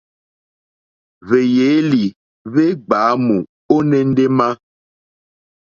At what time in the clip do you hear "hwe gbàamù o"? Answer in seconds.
2.51-3.75